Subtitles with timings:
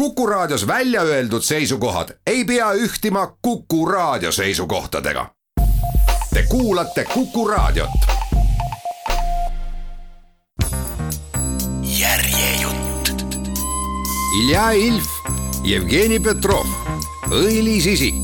[0.00, 5.26] Kuku Raadios välja öeldud seisukohad ei pea ühtima Kuku Raadio seisukohtadega.
[6.34, 7.90] Te kuulate Kuku Raadiot.
[11.98, 13.10] järjejutt.
[14.38, 15.08] Ilja Ilf,
[15.64, 16.66] Jevgeni Petrov,
[17.30, 18.14] õilis isik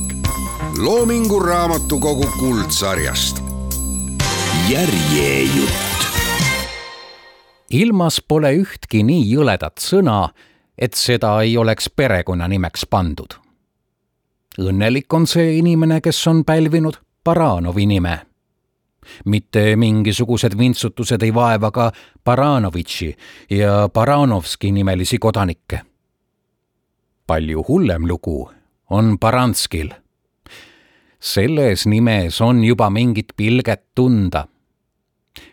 [0.78, 3.42] Loomingu Raamatukogu kuldsarjast.
[4.68, 6.06] järjejutt.
[7.70, 10.28] ilmas pole ühtki nii jõledat sõna
[10.78, 13.36] et seda ei oleks perekonnanimeks pandud.
[14.58, 18.26] õnnelik on see inimene, kes on pälvinud Baranovi nime.
[19.24, 21.92] mitte mingisugused vintsutused ei vaeva ka
[22.24, 23.16] Baranovitši
[23.50, 25.80] ja Baranovski nimelisi kodanikke.
[27.26, 28.50] palju hullem lugu
[28.90, 29.90] on Baranskil.
[31.20, 34.46] selles nimes on juba mingit pilget tunda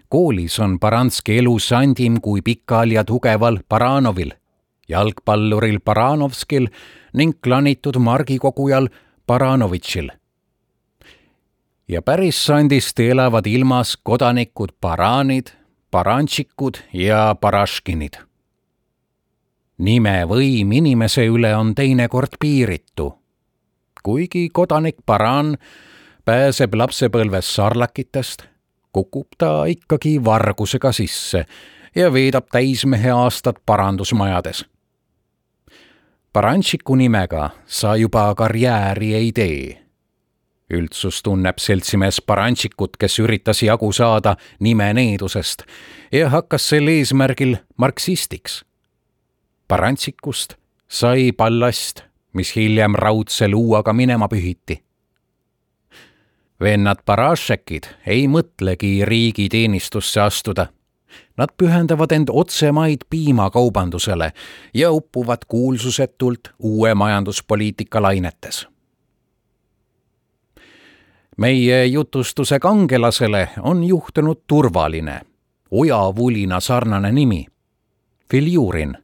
[0.10, 4.43] koolis on Baranski elu sandim kui pikal ja tugeval Baranovil
[4.90, 6.68] jalgpalluril Baranovskil
[7.14, 8.90] ning klanitud margikogujal
[9.28, 10.10] Baranovitšil.
[11.88, 15.48] ja päris sandist elavad ilmas kodanikud Baranid,
[15.92, 18.18] Barantšikud ja Baraškinid.
[19.78, 23.14] nime võim inimese üle on teinekord piiritu.
[24.04, 25.58] kuigi kodanik Baran
[26.26, 28.44] pääseb lapsepõlves sarlakitest,
[28.92, 31.46] kukub ta ikkagi vargusega sisse
[31.96, 34.73] ja veedab täismehe aastad parandusmajades
[36.34, 39.80] Barantšiku nimega sa juba karjääri ei tee.
[40.74, 45.62] üldsus tunneb seltsimees Barantšikut, kes üritas jagu saada nime needusest
[46.12, 48.64] ja hakkas sel eesmärgil marksistiks.
[49.68, 50.56] Barantšikust
[50.88, 52.02] sai ballast,
[52.34, 54.82] mis hiljem raudse luuaga minema pühiti.
[56.62, 60.68] vennad Barašekid ei mõtlegi riigiteenistusse astuda
[61.38, 64.32] Nad pühendavad end otsemaid piimakaubandusele
[64.74, 68.68] ja upuvad kuulsusetult uue majanduspoliitika lainetes.
[71.38, 75.22] meie jutustuse kangelasele on juhtunud turvaline,
[75.72, 77.46] ojavulina sarnane nimi,
[78.30, 78.98] Filjurin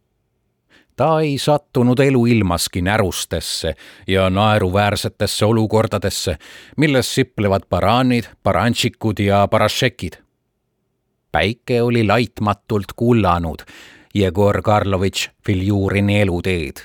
[0.95, 3.75] ta ei sattunud eluilmaski närustesse
[4.07, 6.35] ja naeruväärsetesse olukordadesse,
[6.77, 10.19] milles siplevad baraanid, barantšikud ja barašekid
[11.31, 13.65] päike oli laitmatult kullanud
[14.15, 16.77] Jegor Karlovitš Filjurini eluteed.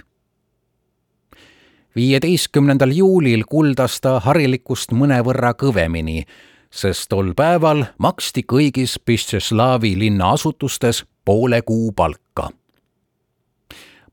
[1.96, 6.24] viieteistkümnendal juulil kuldas ta harilikust mõnevõrra kõvemini,
[6.70, 12.50] sest tol päeval maksti kõigis Pistšeslavi linna asutustes poole kuu palka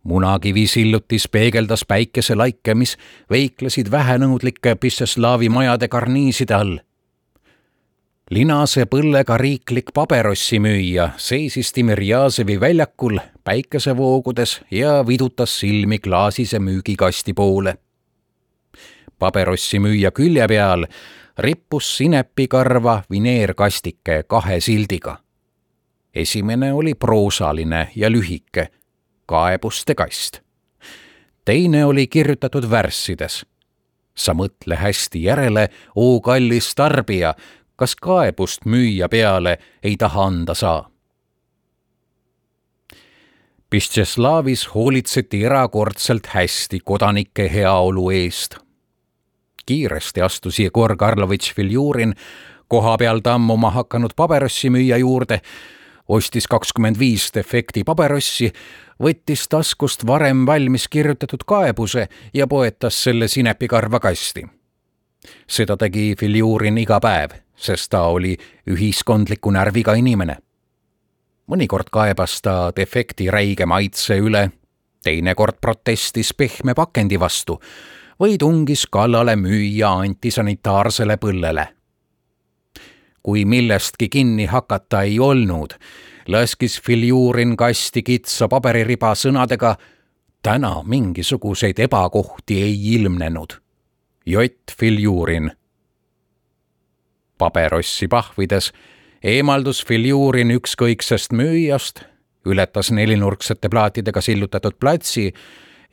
[0.04, 2.98] munakivi sillutis peegeldas päikeselaike, mis
[3.30, 6.80] veiklesid vähenõudlike Pistšeslavi majade karniiside all
[8.32, 17.78] linase põllega riiklik paberossimüüja seisis Timirjazevi väljakul päikesevoogudes ja vidutas silmi klaasise müügikasti poole.
[19.20, 20.86] paberossimüüja külje peal
[21.38, 25.18] rippus sinepikarva vineerkastike kahe sildiga.
[26.16, 28.68] esimene oli proosaline ja lühike,
[29.26, 30.40] kaebuste kast.
[31.46, 33.46] teine oli kirjutatud värssides.
[34.16, 37.34] sa mõtle hästi järele, oo kallis tarbija
[37.82, 40.90] kas kaebust müüja peale ei taha anda saa.
[43.70, 48.56] Pistšeslavis hoolitseti erakordselt hästi kodanike heaolu eest.
[49.66, 52.14] kiiresti astus Jegor Karlovitš Filjurin
[52.68, 55.42] koha peal tammuma hakanud paberossimüüja juurde,
[56.08, 58.52] ostis kakskümmend viis defekti paberossi,
[59.02, 64.46] võttis taskust varem valmis kirjutatud kaebuse ja poetas selle sinepikarva kasti.
[65.48, 68.36] seda tegi Filjurin iga päev sest ta oli
[68.70, 70.38] ühiskondliku närviga inimene.
[71.52, 74.50] mõnikord kaebas ta defekti räige maitse üle,
[75.04, 77.60] teinekord protestis pehme pakendi vastu
[78.20, 81.68] või tungis kallale müüja antisanitaarsele põllele.
[83.24, 85.74] kui millestki kinni hakata ei olnud,
[86.28, 89.76] laskis Filjurin kasti kitsa pabeririba sõnadega
[90.44, 93.54] täna mingisuguseid ebakohti ei ilmnenud.
[94.26, 95.52] Jott Filjurin
[97.42, 98.70] paberossi pahvides,
[99.24, 102.04] eemaldus Filjurin ükskõiksest müüjast,
[102.46, 105.32] ületas nelinurksete plaatidega sillutatud platsi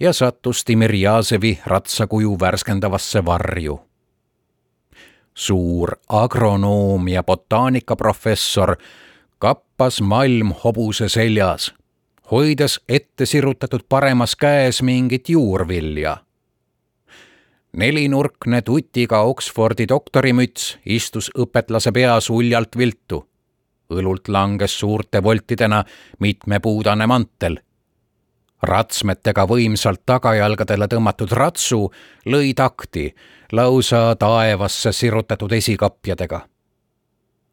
[0.01, 3.81] ja sattus Timirjazevi ratsakuju värskendavasse varju.
[5.39, 8.77] suur agronoom ja botaanikaprofessor
[9.39, 11.75] kappas malm hobuse seljas,
[12.31, 16.17] hoides ette sirutatud paremas käes mingit juurvilja
[17.79, 23.25] nelinurkne tutiga Oxfordi doktorimüts istus õpetlase peas uljalt viltu.
[23.91, 25.85] õlult langes suurte voltidena
[26.19, 27.59] mitmepuudane mantel.
[28.63, 31.91] ratsmetega võimsalt tagajalgadele tõmmatud ratsu
[32.27, 33.15] lõi takti
[33.53, 36.41] lausa taevasse sirutatud esikapjadega.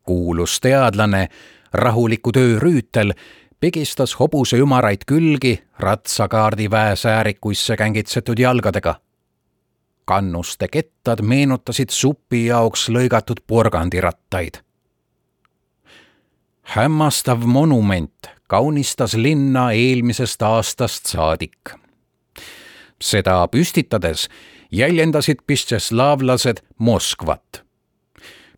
[0.03, 1.29] kuulus teadlane,
[1.73, 3.13] rahuliku töö rüütel,
[3.59, 9.04] pigistas hobuse ümaraid külgi ratsakaardi väesäärikuisse kängitsetud jalgadega.
[10.05, 14.61] Kannuste kettad meenutasid supi jaoks lõigatud porgandirattaid.
[16.75, 21.69] hämmastav monument kaunistas linna eelmisest aastast saadik.
[23.01, 24.29] seda püstitades
[24.71, 27.63] jäljendasid pistšeslavlased Moskvat.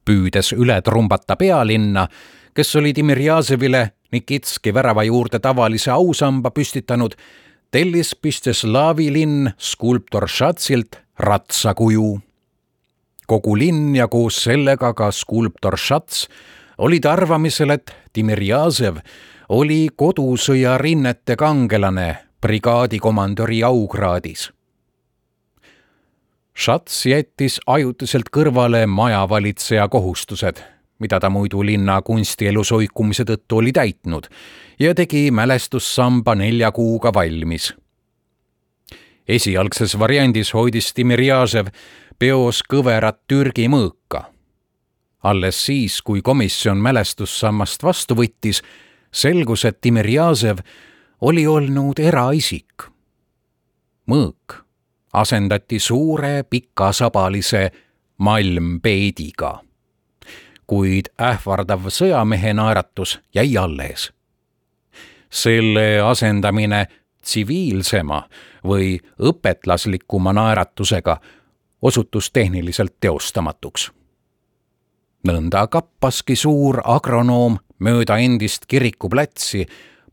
[0.06, 2.08] püüdes üle trumbata pealinna,
[2.54, 7.14] kes oli Timirjazevile Nikitski värava juurde tavalise ausamba püstitanud,
[7.72, 12.22] tellis Pistšeslavi linn skulptor Šatsilt ratsakuju.
[13.28, 16.28] kogu linn ja koos sellega ka skulptor Šats
[16.78, 19.02] olid arvamisel, et Timirjazev
[19.50, 24.52] oli kodusõja rinnete kangelane brigaadikomandöri aukraadis.
[26.56, 30.64] Šats jättis ajutiselt kõrvale majavalitseja kohustused,
[31.00, 34.30] mida ta muidu linna kunstielus oikumise tõttu oli täitnud
[34.80, 37.74] ja tegi mälestussamba nelja kuuga valmis.
[39.28, 41.68] esialgses variandis hoidis Timirjažev
[42.20, 44.24] peos kõverat Türgi mõõka.
[45.24, 48.62] alles siis, kui komisjon mälestussammast vastu võttis,
[49.12, 50.58] selgus, et Timirjazev
[51.22, 52.90] oli olnud eraisik.
[54.08, 54.68] mõõk
[55.14, 57.72] asendati suure pikasabalise
[58.18, 59.67] malmpeediga.
[60.68, 64.12] Kuid ähvardav sõjamehe naeratus jäi alles.
[65.30, 66.88] selle asendamine
[67.22, 68.22] tsiviilsema
[68.64, 71.18] või õpetlaslikuma naeratusega
[71.82, 73.92] osutus tehniliselt teostamatuks.
[75.28, 79.66] nõnda kappaski suur agronoom mööda endist kirikuplatsi,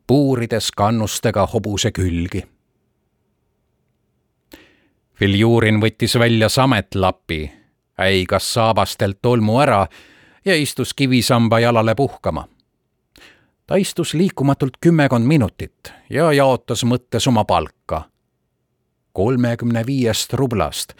[0.07, 2.43] puurides kannustega hobuse külgi.
[5.21, 7.53] Viljurin võttis välja sametlapi,
[7.99, 9.87] äigas saabastelt tolmu ära
[10.45, 12.49] ja istus kivisamba jalale puhkama.
[13.67, 18.03] ta istus liikumatult kümmekond minutit ja jaotas mõttes oma palka.
[19.13, 20.93] kolmekümne viiest rublast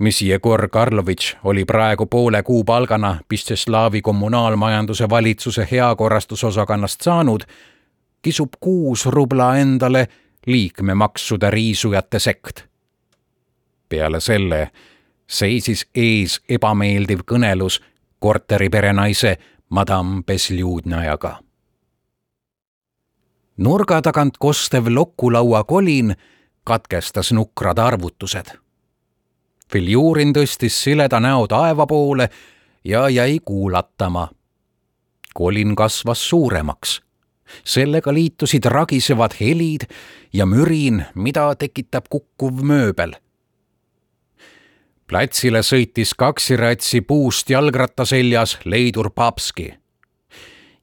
[0.00, 7.40] mis Jegor Karlovitš oli praegu poole kuupalgana Pistjeslaavi kommunaalmajanduse valitsuse heakorrastusosakonnast saanud,
[8.22, 10.08] kisub kuus rubla endale
[10.46, 12.64] liikmemaksude riisujate sekt.
[13.88, 14.70] peale selle
[15.26, 17.80] seisis ees ebameeldiv kõnelus
[18.20, 19.36] korteriperenaise
[19.68, 21.38] madam Besljudnajaga.
[23.56, 26.14] nurga tagant kostev lokulaua kolin
[26.64, 28.60] katkestas nukrad arvutused
[29.72, 32.26] Filjurin tõstis sileda näo taeva poole
[32.84, 34.28] ja jäi kuulatama.
[35.34, 37.02] kolin kasvas suuremaks.
[37.64, 39.80] sellega liitusid ragisevad helid
[40.32, 43.14] ja mürin, mida tekitab kukkuv mööbel.
[45.10, 49.72] Platsile sõitis kaksiratsi puust jalgratta seljas leidur Papski.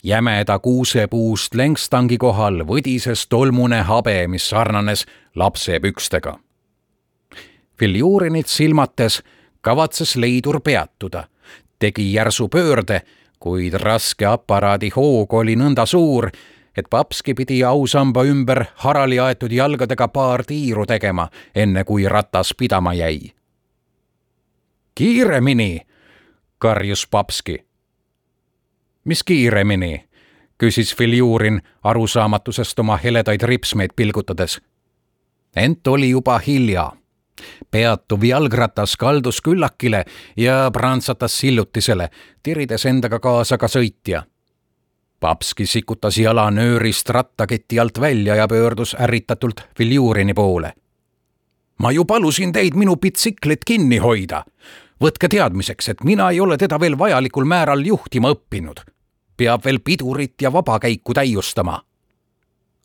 [0.03, 6.35] Jämeda kuusepuust längstangi kohal võdises tolmune habe, mis sarnanes lapsepükstega
[7.81, 9.21] Viljurinit silmates
[9.61, 11.23] kavatses leidur peatuda,
[11.79, 13.01] tegi järsu pöörde,
[13.39, 16.31] kuid raske aparaadi hoog oli nõnda suur,
[16.77, 22.93] et papski pidi ausamba ümber harali aetud jalgadega paar tiiru tegema, enne kui ratas pidama
[22.93, 23.36] jäi.
[24.97, 25.81] Kiiremini,
[26.57, 27.65] karjus papski.
[29.03, 30.07] mis kiiremini?
[30.57, 34.61] küsis Filjurin arusaamatusest oma heledaid ripsmeid pilgutades.
[35.55, 36.91] ent oli juba hilja
[37.71, 40.05] peatuv jalgratas kaldus küllakile
[40.37, 42.09] ja prantsatas sillutisele,
[42.43, 44.23] tirides endaga kaasa ka sõitja.
[45.19, 50.73] Papski sikutas jala nöörist rattaketi alt välja ja pöördus ärritatult Viljurini poole.
[51.79, 54.43] ma ju palusin teid minu bitsiklit kinni hoida.
[55.03, 58.85] Võtke teadmiseks, et mina ei ole teda veel vajalikul määral juhtima õppinud.
[59.37, 61.81] peab veel pidurit ja vabakäiku täiustama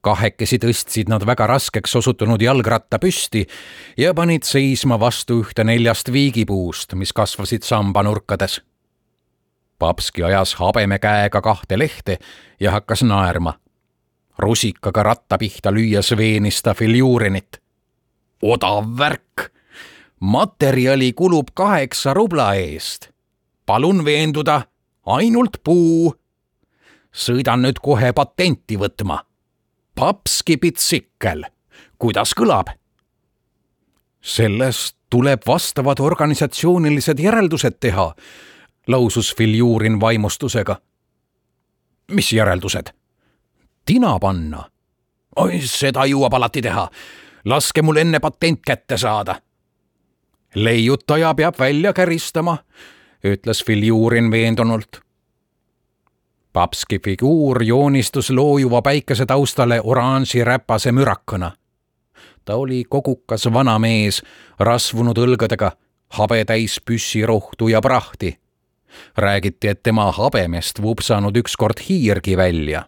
[0.03, 3.45] kahekesi tõstsid nad väga raskeks osutunud jalgratta püsti
[3.99, 8.61] ja panid seisma vastu ühte neljast viigipuust, mis kasvasid sambanurkades.
[9.79, 12.19] Papski ajas habeme käega kahte lehte
[12.61, 13.59] ja hakkas naerma.
[14.39, 17.61] rusikaga ratta pihta lüües veenis ta Filjurinit.
[18.43, 19.53] odav värk!
[20.23, 23.11] Materjali kulub kaheksa rubla eest.
[23.67, 24.63] palun veenduda,
[25.07, 26.15] ainult puu.
[27.13, 29.19] sõidan nüüd kohe patenti võtma
[29.95, 31.45] papski pitsikkel.
[31.99, 32.73] kuidas kõlab?
[34.23, 38.15] sellest tuleb vastavad organisatsioonilised järeldused teha,
[38.87, 40.77] lausus Filjurin vaimustusega.
[42.13, 42.95] mis järeldused?
[43.85, 44.71] tina panna.
[45.37, 46.89] oi, seda jõuab alati teha.
[47.45, 49.41] laske mul enne patent kätte saada.
[50.55, 52.59] Leiutaja peab välja käristama,
[53.25, 55.01] ütles Filjurin veendunult.
[56.53, 61.53] papski figuur joonistus loojuva päikese taustale oranži räpase mürakana.
[62.45, 64.23] ta oli kogukas vanamees,
[64.59, 65.73] rasvunud õlgadega,
[66.09, 68.39] habe täis püssirohtu ja prahti
[69.17, 72.85] räägiti, et tema habemest vupsanud ükskord hiirgi välja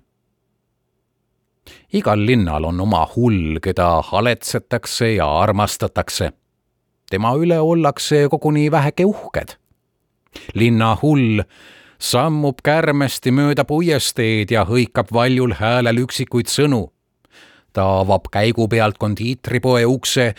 [1.92, 6.32] igal linnal on oma hull, keda haletsetakse ja armastatakse.
[7.10, 9.56] Tema üle ollakse koguni väheke uhked.
[10.54, 11.42] linna hull
[11.98, 16.90] sammub kärmesti mööda puiesteed ja hõikab valjul häälel üksikuid sõnu.
[17.72, 20.34] ta avab käigu pealt kondiitripoe ukse,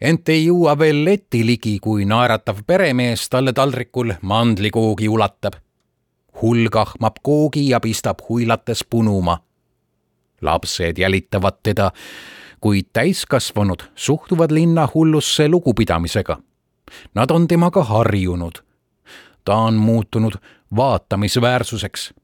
[0.00, 5.54] ent ei jõua veel leti ligi, kui naeratav peremees talle taldrikul mandlikoogi ulatab.
[6.42, 9.40] hull kahmab koogi ja pistab huilates punuma
[10.42, 11.90] lapsed jälitavad teda,
[12.60, 16.38] kuid täiskasvanud suhtuvad linna hullusse lugupidamisega.
[17.14, 18.52] Nad on temaga harjunud.
[19.44, 20.32] ta on muutunud
[20.76, 22.14] vaatamisväärsuseks,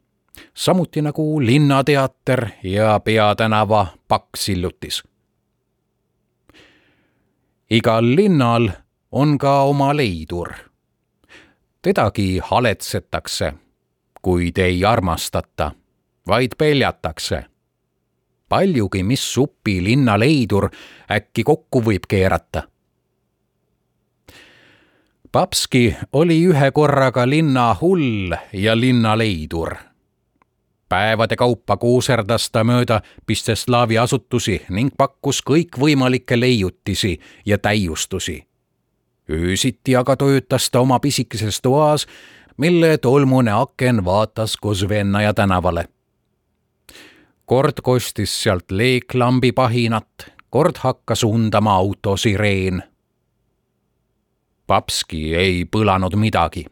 [0.54, 5.04] samuti nagu Linnateater ja Peatänava pakksillutis.
[7.70, 8.68] igal linnal
[9.12, 10.52] on ka oma leidur.
[11.82, 13.52] tedagi haletsetakse,
[14.22, 15.72] kuid ei armastata,
[16.26, 17.44] vaid peljatakse
[18.48, 20.68] paljugi, mis supi linnaleidur
[21.10, 22.62] äkki kokku võib keerata.
[25.32, 29.74] Papski oli ühe korraga linna hull ja linnaleidur.
[30.88, 38.46] päevade kaupa kuuserdas ta mööda Pisteslaavi asutusi ning pakkus kõikvõimalikke leiutisi ja täiustusi.
[39.30, 42.06] öösiti aga töötas ta oma pisikeses toas,
[42.56, 45.88] mille tolmune aken vaatas Kozvennaja tänavale
[47.46, 52.82] kord kostis sealt leeklambi pahinat, kord hakkas undama auto sireen.
[54.66, 56.66] Papski ei põlanud midagi.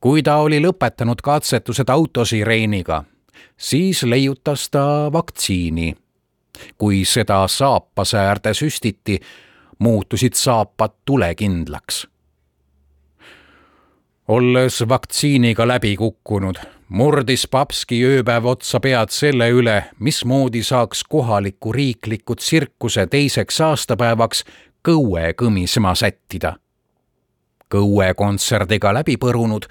[0.00, 3.04] kui ta oli lõpetanud katsetused autosireeniga,
[3.56, 5.96] siis leiutas ta vaktsiini.
[6.78, 9.20] kui seda saapase äärde süstiti,
[9.78, 12.06] muutusid saapad tulekindlaks
[14.30, 16.56] olles vaktsiiniga läbi kukkunud,
[16.90, 24.44] murdis Papski ööpäev otsa pead selle üle, mismoodi saaks kohaliku riikliku tsirkuse teiseks aastapäevaks
[24.88, 26.56] kõue kõmisema sättida.
[27.70, 29.68] kõue kontserdiga läbi põrunud,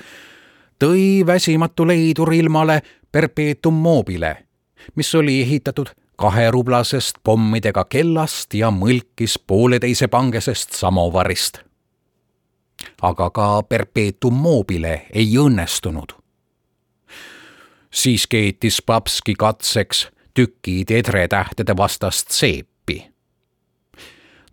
[0.79, 4.37] tõi väsimatu leidur ilmale Perpetuum mobile,
[4.95, 11.59] mis oli ehitatud kaherublasest pommidega kellast ja mõlkis pooleteise pangesest samovarist
[13.01, 16.18] aga ka Perpetuum mobile ei õnnestunud.
[17.91, 23.11] Siis keetis Papski katseks tükid edretähtede vastast seepi.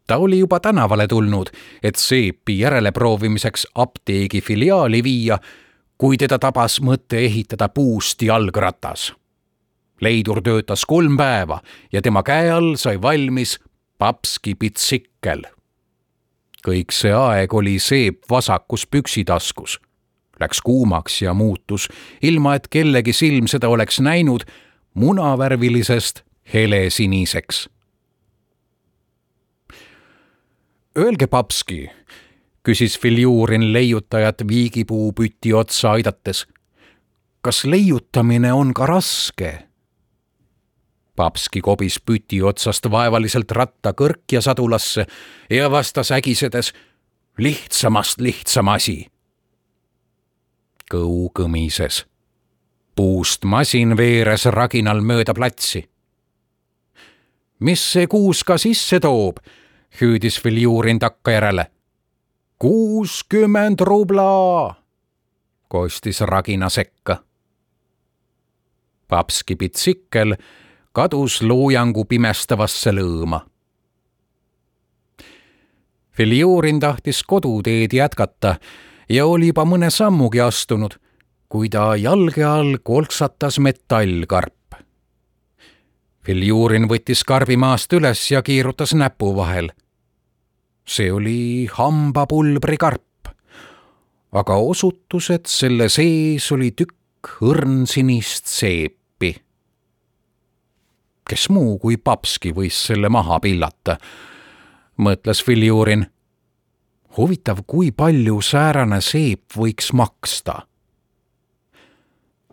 [0.07, 1.47] ta oli juba tänavale tulnud,
[1.83, 5.39] et seepi järeleproovimiseks apteegi filiaali viia,
[5.99, 9.15] kui teda tabas mõte ehitada puust jalgratas.
[10.01, 11.61] leidur töötas kolm päeva
[11.93, 13.59] ja tema käe all sai valmis
[13.99, 15.43] Papski pitsikkel
[16.67, 19.79] kõik see aeg oli seep vasakus püksitaskus.
[20.41, 21.89] Läks kuumaks ja muutus,
[22.23, 24.45] ilma et kellegi silm seda oleks näinud,
[24.95, 26.23] munavärvilisest
[26.55, 27.69] helesiniseks.
[30.99, 31.91] Öelge, papski,
[32.63, 36.47] küsis Filjurin leiutajat viigipuupüti otsa aidates.
[37.41, 39.67] kas leiutamine on ka raske?
[41.17, 45.07] papski kobis püti otsast vaevaliselt ratta kõrkja sadulasse
[45.51, 46.73] ja vastas ägisedes
[47.39, 49.07] lihtsamast lihtsam asi.
[50.91, 52.07] Kõu kõmises.
[52.97, 55.89] puust masin veeres raginal mööda platsi.
[57.59, 59.37] mis see kuus ka sisse toob?
[60.01, 61.67] hüüdis Filjurin takkajärele.
[62.59, 64.75] kuuskümmend rubla,
[65.69, 67.23] kostis ragina sekka.
[69.09, 70.37] papski pitsikkel
[70.93, 73.41] kadus loojangu pimestavasse lõõma.
[76.17, 78.55] Filjurin tahtis koduteed jätkata
[79.09, 80.97] ja oli juba mõne sammugi astunud,
[81.49, 84.53] kui ta jalge all kolksatas metallkarp.
[86.27, 89.71] Filjurin võttis karbi maast üles ja kiirutas näpu vahel.
[90.87, 93.29] see oli hambapulbrikarp,
[94.33, 99.07] aga osutus, et selle sees oli tükk õrnsinist seepi
[101.29, 103.99] kes muu kui papski võis selle maha pillata,
[105.03, 106.07] mõtles Filjurin.
[107.17, 110.67] Huvitav, kui palju säärane seep võiks maksta?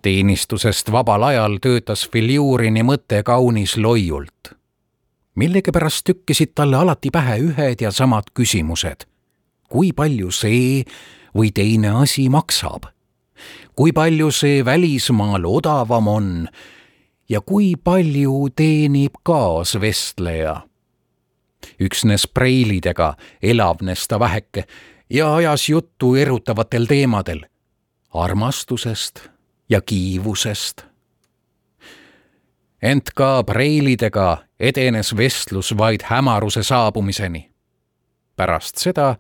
[0.03, 4.51] teenistusest vabal ajal töötas Filjurini mõte kaunis loiult.
[5.36, 9.08] millegipärast tükkisid talle alati pähe ühed ja samad küsimused.
[9.70, 10.84] kui palju see
[11.36, 12.86] või teine asi maksab?
[13.75, 16.48] kui palju see välismaal odavam on
[17.29, 20.62] ja kui palju teenib kaasvestleja?
[21.80, 24.63] Üksnes preilidega elavnes ta väheke
[25.10, 27.46] ja ajas juttu erutavatel teemadel,
[28.13, 29.30] armastusest
[29.70, 30.94] ja kiivusest
[32.84, 37.50] ent ka preilidega edenes vestlus vaid hämaruse saabumiseni.
[38.36, 39.15] pärast seda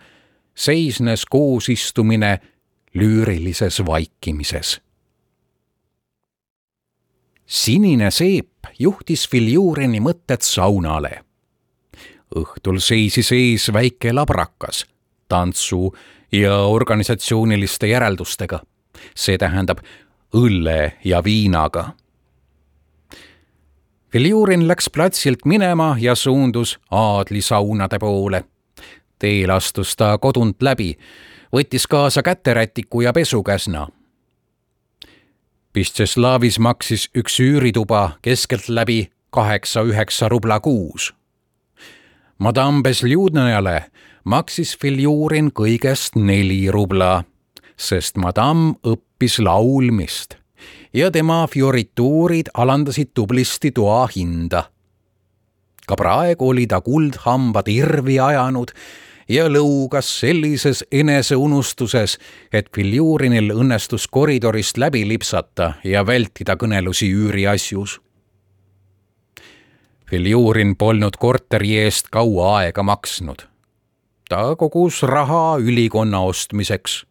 [0.55, 2.39] seisnes koosistumine
[2.95, 4.81] lüürilises vaikimises.
[7.45, 11.23] sinine seep juhtis Filjurini mõtted saunale.
[12.35, 14.85] Õhtul seisis ees väike labrakas
[15.29, 15.93] tantsu
[16.31, 18.59] ja organisatsiooniliste järeldustega,
[19.15, 19.81] see tähendab
[20.33, 21.91] õlle ja viinaga
[24.13, 28.43] Veljurin läks platsilt minema ja suundus aadlisaunade poole.
[29.19, 30.97] teel astus ta kodunt läbi,
[31.53, 33.87] võttis kaasa käterätiku ja pesukäsna.
[35.73, 41.13] Pistšeslavis maksis üks üürituba keskeltläbi kaheksa-üheksa rubla kuus.
[42.39, 43.75] Madame Besljudnajale
[44.25, 47.23] maksis Veljurin kõigest neli rubla,
[47.77, 50.39] sest madam õppis laulmist
[50.93, 54.63] ja tema fiorituurid alandasid tublisti toa hinda.
[55.87, 58.71] ka praegu oli ta kuldhambad irvi ajanud
[59.29, 62.17] ja lõugas sellises eneseunustuses,
[62.53, 67.99] et Filjurinil õnnestus koridorist läbi lipsata ja vältida kõnelusi üüriasjus.
[70.13, 73.39] Filjurin polnud korteri eest kaua aega maksnud.
[74.29, 77.05] ta kogus raha ülikonna ostmiseks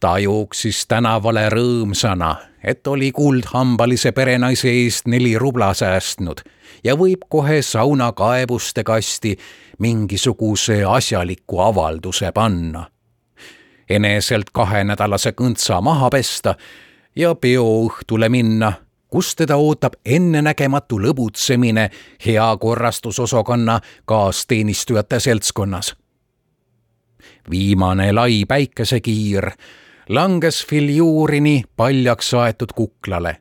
[0.00, 6.44] ta jooksis tänavale rõõmsana, et oli kuldhambalise perenaise eest neli rubla säästnud
[6.84, 9.36] ja võib kohe sauna kaebuste kasti
[9.78, 12.86] mingisuguse asjaliku avalduse panna.
[13.90, 16.54] eneselt kahenädalase kõntsa maha pesta
[17.16, 18.72] ja peoõhtule minna,
[19.10, 21.90] kus teda ootab ennenägematu lõbutsemine
[22.26, 25.96] hea korrastusosakonna kaasteenistujate seltskonnas.
[27.50, 29.50] viimane lai päikesekiir
[30.08, 33.36] langes filjuurini paljaks aetud kuklale.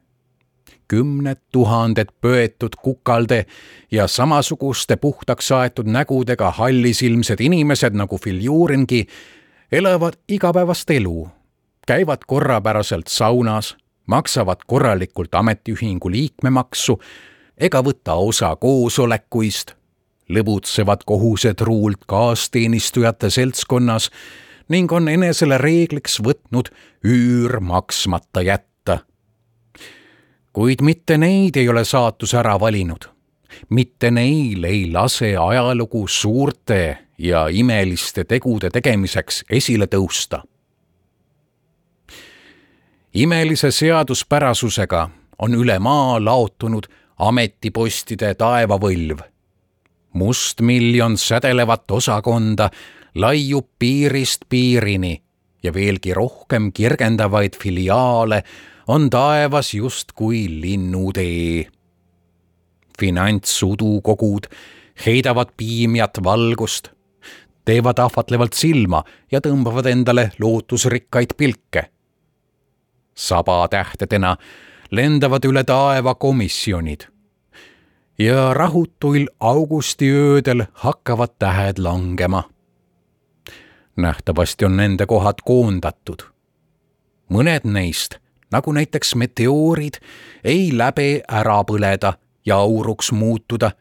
[0.87, 3.45] kümned tuhanded pöetud kukalde
[3.91, 9.07] ja samasuguste puhtaks aetud nägudega hallisilmsed inimesed nagu filjuuringi
[9.71, 11.27] elavad igapäevast elu,
[11.87, 13.77] käivad korrapäraselt saunas,
[14.07, 16.97] maksavad korralikult ametiühingu liikmemaksu
[17.57, 19.73] ega võta osa koosolekuist,
[20.29, 24.09] lõbutsevad kohusetruult kaasteenistujate seltskonnas
[24.69, 26.71] ning on enesele reegliks võtnud
[27.05, 28.99] üür maksmata jätta.
[30.53, 33.09] kuid mitte neid ei ole saatus ära valinud.
[33.69, 40.43] mitte neil ei lase ajalugu suurte ja imeliste tegude tegemiseks esile tõusta.
[43.17, 45.09] Imelise seaduspärasusega
[45.41, 46.85] on üle maa laotunud
[47.17, 49.23] ametipostide taevavõlv
[50.17, 52.69] mustmiljon sädelevat osakonda
[53.15, 55.15] laiub piirist piirini
[55.63, 58.43] ja veelgi rohkem kirgendavaid filiaale
[58.87, 61.67] on taevas justkui linnutee.
[62.99, 64.45] finantsudukogud
[65.05, 66.87] heidavad piimjat valgust,
[67.65, 71.96] teevad ahvatlevalt silma ja tõmbavad endale lootusrikkaid pilke.
[73.17, 74.35] Sabatähtedena
[74.91, 77.09] lendavad üle taeva komisjonid
[78.19, 82.43] ja rahutuil augustiöödel hakkavad tähed langema
[83.97, 86.21] nähtavasti on nende kohad koondatud.
[87.33, 88.15] mõned neist,
[88.51, 89.99] nagu näiteks meteoorid,
[90.43, 92.13] ei läbe ära põleda
[92.45, 93.71] ja auruks muutuda,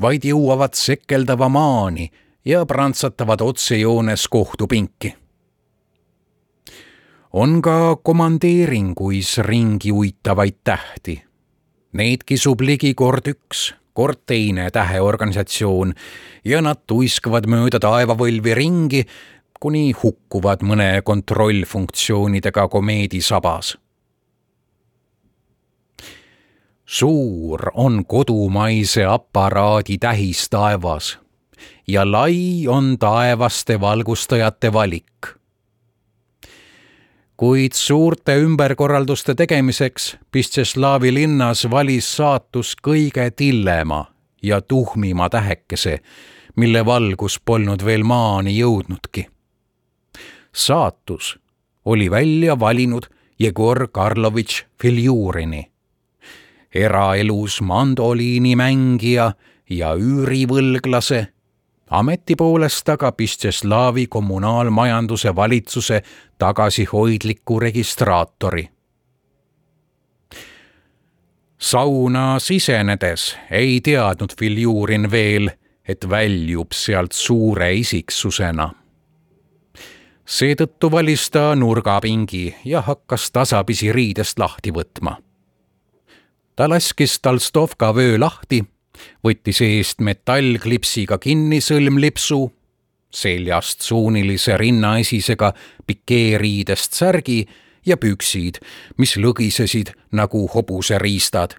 [0.00, 2.10] vaid jõuavad sekeldava maani
[2.44, 5.14] ja prantsatavad otsejoones kohtupinki.
[7.34, 11.16] On ka komandeeringuis ringi uitavaid tähti.
[11.92, 15.94] Neid kisub ligi kord üks kord teine täheorganisatsioon
[16.44, 19.02] ja nad tuiskavad mööda taevavõlvi ringi
[19.60, 23.78] kuni hukkuvad mõne kontrollfunktsioonidega komeedisabas.
[26.84, 31.18] suur on kodumaise aparaadi tähis taevas
[31.88, 35.26] ja lai on taevaste valgustajate valik.
[37.36, 44.04] Kuid suurte ümberkorralduste tegemiseks Pistšeslavi linnas valis saatus kõige tillema
[44.42, 45.98] ja tuhmima tähekese,
[46.56, 49.28] mille valgus polnud veel maani jõudnudki
[50.54, 51.38] saatus
[51.84, 53.02] oli välja valinud
[53.38, 55.70] Jegor Karlovitš Filjurini.
[56.74, 59.32] eraelus mandoliinimängija
[59.70, 61.26] ja üürivõlglase,
[61.98, 66.02] ameti poolest aga Pistjeslavi kommunaalmajanduse valitsuse
[66.38, 68.68] tagasihoidliku registraatori.
[71.58, 75.50] sauna sisenedes ei teadnud Filjurin veel,
[75.88, 78.70] et väljub sealt suure isiksusena
[80.24, 85.16] seetõttu valis ta nurgapingi ja hakkas tasapisi riidest lahti võtma.
[86.56, 88.64] ta laskis Talstovka vöö lahti,
[89.24, 92.46] võttis eest metallklipsiga kinni sõlmlipsu,
[93.14, 95.52] seljast suunilise rinnaesisega
[95.86, 97.44] pikeeriidest särgi
[97.86, 98.58] ja püksid,
[98.98, 101.54] mis lõgisesid nagu hobuseriistad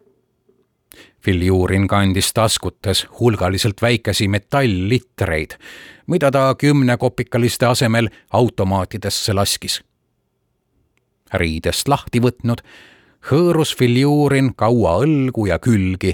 [1.25, 5.55] Filjurin kandis taskutes hulgaliselt väikesi metalllitreid,
[6.07, 9.83] mida ta kümnekopikaliste asemel automaatidesse laskis.
[11.33, 12.61] riidest lahti võtnud,
[13.31, 16.13] hõõrus Filjurin kaua õlgu ja külgi,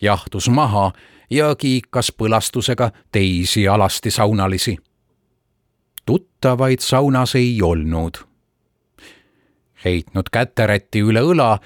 [0.00, 0.92] jahtus maha
[1.30, 4.76] ja kiikas põlastusega teisi alasti saunalisi.
[6.06, 8.14] tuttavaid saunas ei olnud.
[9.84, 11.58] heitnud käterätti üle õla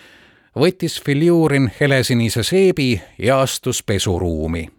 [0.57, 4.71] võttis Filjurin helesinise seebi ja astus pesuruumi.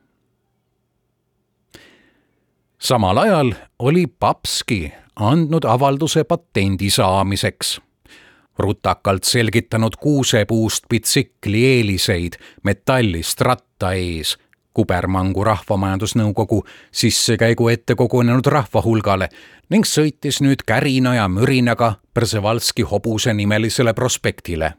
[2.79, 7.81] samal ajal oli Papski andnud avalduse patendi saamiseks
[8.57, 14.37] rutakalt selgitanud kuusepuust bitsikli eeliseid metallist ratta ees
[14.73, 19.29] Kubermangu rahvamajandusnõukogu sissekäigu ette kogunenud rahva hulgale
[19.69, 24.73] ning sõitis nüüd kärina ja mürinaga Przewalski hobuse nimelisele prospektile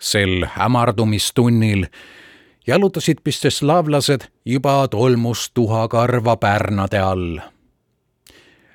[0.00, 1.86] sel hämardumistunnil
[2.66, 7.38] jalutasid pisteslavlased juba tolmustuhakarva pärnade all.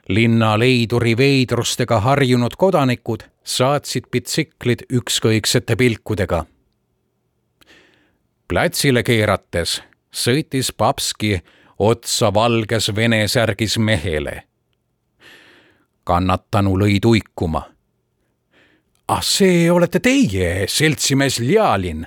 [0.10, 6.46] Linna leiduri veidrustega harjunud kodanikud saatsid bitsiklid ükskõiksete pilkudega.
[8.48, 9.82] platsile keerates
[10.14, 11.42] sõitis Papski
[11.80, 14.44] otsa valges vene särgis mehele.
[16.04, 17.76] kannatanu lõi tuikuma
[19.08, 22.06] ah see olete teie, seltsimees Ljalin,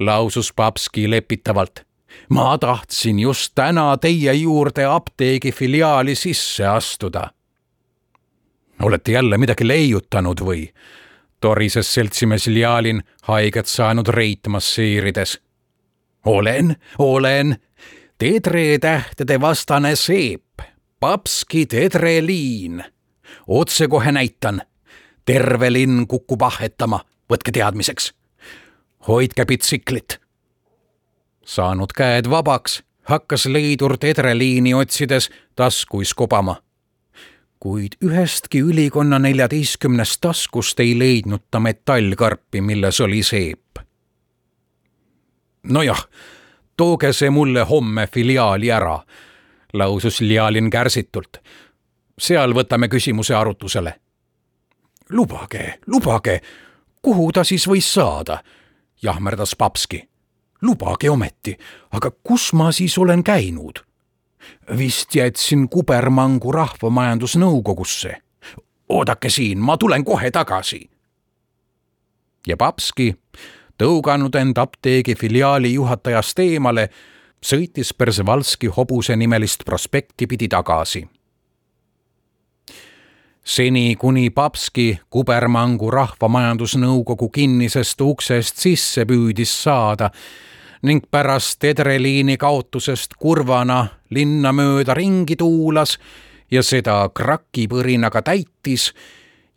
[0.00, 1.84] lausus Papski lepitavalt.
[2.32, 7.30] Ma tahtsin just täna teie juurde apteegi filiaali sisse astuda.
[8.82, 10.72] olete jälle midagi leiutanud või?
[11.40, 15.40] torises seltsimees Ljalin haiget saanud reit masseerides.
[16.24, 17.56] olen, olen,
[18.18, 20.44] tedre tähtede vastane seep,
[21.00, 22.84] Papski tedreliin.
[23.46, 24.62] otsekohe näitan
[25.24, 27.00] terve linn kukub ahhetama,
[27.32, 28.14] võtke teadmiseks.
[29.08, 30.21] hoidke bitsiklit.
[31.44, 36.56] Saanud käed vabaks, hakkas leidur tedreliini otsides taskuis kobama.
[37.60, 43.78] kuid ühestki ülikonna neljateistkümnest taskust ei leidnud ta metallkarpi, milles oli seep.
[45.62, 46.08] nojah,
[46.76, 49.00] tooge see mulle homme filiaali ära,
[49.72, 51.36] lausus Ljalin kärsitult.
[52.18, 54.02] seal võtame küsimuse arutusele
[55.12, 56.40] lubage, lubage,
[57.02, 58.42] kuhu ta siis võis saada?
[59.02, 60.08] jahmerdas Papski.
[60.62, 61.56] Lubage ometi,
[61.92, 63.84] aga kus ma siis olen käinud?
[64.78, 68.16] vist jätsin kubermangu rahvamajandusnõukogusse.
[68.88, 70.90] oodake siin, ma tulen kohe tagasi.
[72.46, 73.14] ja Papski,
[73.78, 76.88] tõuganud end apteegi filiaali juhatajast eemale,
[77.46, 81.08] sõitis Persevalski hobuse nimelist prospekti pidi tagasi
[83.44, 90.10] seni kuni Papski kubermangu rahvamajandusnõukogu kinnisest uksest sisse püüdis saada
[90.82, 95.98] ning pärast Edreliini kaotusest kurvana linna mööda ringi tuulas
[96.50, 98.90] ja seda krakipõrinaga täitis,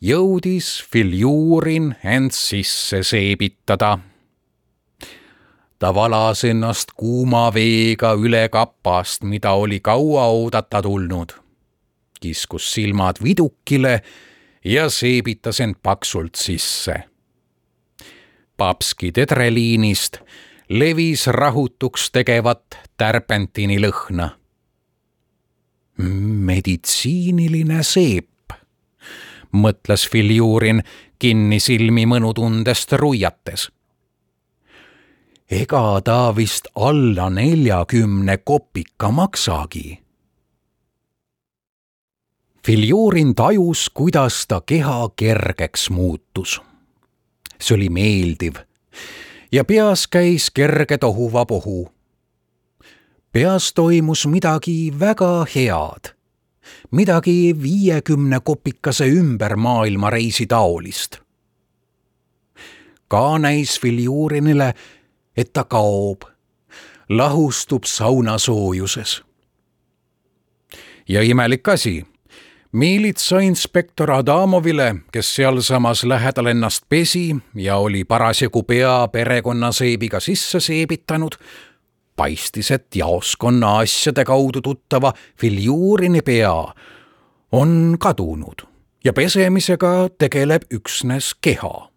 [0.01, 3.97] jõudis Filjurin end sisse seebitada.
[5.79, 11.45] ta valas ennast kuuma veega üle kapast, mida oli kaua oodata tulnud
[12.25, 14.01] kiskus silmad vidukile
[14.65, 17.03] ja seebitas end paksult sisse.
[18.57, 20.17] papski tedreliinist
[20.69, 24.29] levis rahutuks tegevat tärpentiini lõhna.
[26.45, 28.53] meditsiiniline seep,
[29.51, 30.83] mõtles Filjurin
[31.19, 33.69] kinnisilmi mõnutundest ruiates
[35.49, 40.05] ega ta vist alla neljakümne kopika maksagi
[42.65, 46.61] Filjurin tajus, kuidas ta keha kergeks muutus.
[47.59, 48.55] see oli meeldiv
[49.55, 51.91] ja peas käis kerge tohuvapohu.
[53.31, 56.11] peas toimus midagi väga head,
[56.91, 61.17] midagi viiekümne kopikase ümber maailmareisi taolist.
[63.07, 64.73] ka näis Filjurinile,
[65.37, 66.21] et ta kaob,
[67.09, 69.23] lahustub sauna soojuses.
[71.07, 72.05] ja imelik asi
[72.71, 81.31] miilitsainspektor Adamovile, kes sealsamas lähedal ennast pesi ja oli parasjagu pea perekonnaseebiga sisse seebitanud,
[82.15, 86.73] paistis, et jaoskonna asjade kaudu tuttava Filjurini pea
[87.51, 88.67] on kadunud
[89.03, 91.89] ja pesemisega tegeleb üksnes keha.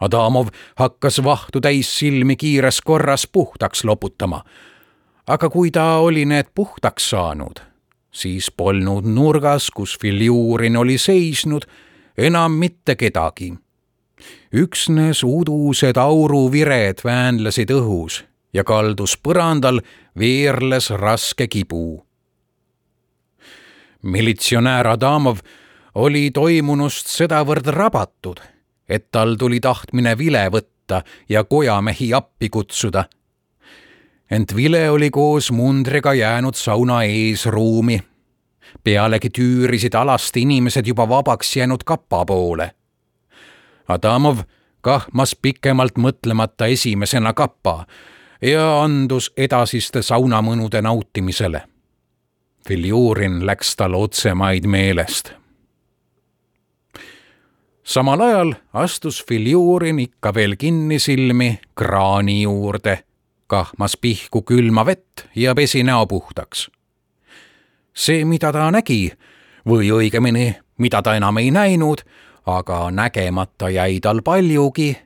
[0.00, 4.44] Adamov hakkas vahtu täis silmi kiires korras puhtaks loputama.
[5.26, 7.75] aga kui ta oli need puhtaks saanud
[8.16, 11.66] siis polnud nurgas, kus Filjurin oli seisnud,
[12.18, 13.54] enam mitte kedagi.
[14.52, 18.24] üksnes udused auruvired väänlesid õhus
[18.54, 19.80] ja kaldus põrandal
[20.18, 22.06] veerles raske kibu.
[24.02, 25.38] militsionäär Adamov
[25.94, 28.40] oli toimunust sedavõrd rabatud,
[28.88, 33.04] et tal tuli tahtmine vile võtta ja kojamehi appi kutsuda
[34.30, 38.00] ent vile oli koos mundriga jäänud sauna eesruumi.
[38.84, 42.70] pealegi tüürisid alasti inimesed juba vabaks jäänud kapa poole.
[43.88, 44.38] Adamov
[44.80, 47.86] kahmas pikemalt mõtlemata esimesena kappa
[48.42, 51.62] ja andus edasiste saunamõnude nautimisele.
[52.68, 55.32] Filjurin läks tal otsemaid meelest.
[57.82, 62.98] samal ajal astus Filjurin ikka veel kinnisilmi kraani juurde
[63.46, 66.70] kahmas pihku külma vett ja pesi näo puhtaks.
[67.94, 69.12] see, mida ta nägi
[69.66, 72.02] või õigemini, mida ta enam ei näinud,
[72.46, 74.96] aga nägemata jäi tal paljugi,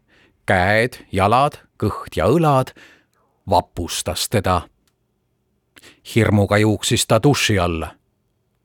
[0.47, 2.75] käed, jalad, kõht ja õlad,
[3.51, 4.63] vapustas teda.
[6.15, 7.95] hirmuga juuksis ta duši alla.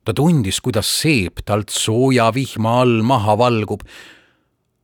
[0.04, 3.80] ta tundis, kuidas seep talt sooja vihma all maha valgub,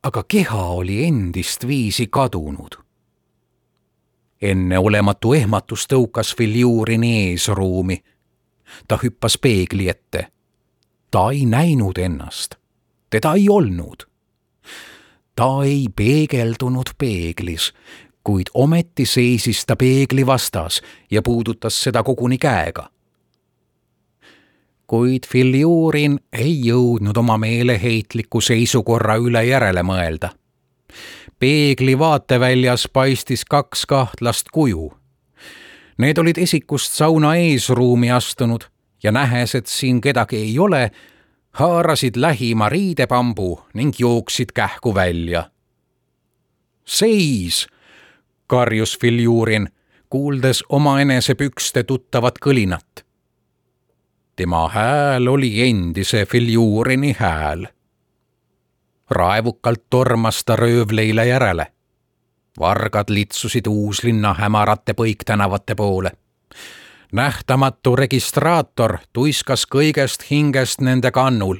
[0.03, 2.82] aga keha oli endist viisi kadunud
[4.43, 8.03] enneolematu ehmatus tõukas Filjurini eesruumi.
[8.87, 10.27] ta hüppas peegli ette.
[11.11, 12.55] ta ei näinud ennast,
[13.09, 14.03] teda ei olnud.
[15.35, 17.73] ta ei peegeldunud peeglis,
[18.23, 22.89] kuid ometi seisis ta peegli vastas ja puudutas seda koguni käega.
[24.87, 30.42] kuid Filjurin ei jõudnud oma meeleheitliku seisukorra üle järele mõelda
[31.39, 34.93] peegli vaateväljas paistis kaks kahtlast kuju.
[35.97, 38.63] Need olid esikust sauna eesruumi astunud
[39.03, 40.91] ja nähes, et siin kedagi ei ole,
[41.51, 45.49] haarasid lähima riidepambu ning jooksid kähku välja.
[46.85, 47.67] seis,
[48.47, 49.69] karjus Filjurin,
[50.09, 53.05] kuuldes omaenese pükste tuttavat kõlinat.
[54.35, 57.67] tema hääl oli endise Filjurini hääl
[59.13, 61.67] raevukalt tormas ta röövleile järele.
[62.59, 66.11] vargad litsusid Uuslinna hämarate põiktänavate poole.
[67.11, 71.57] nähtamatu registraator tuiskas kõigest hingest nende kannul.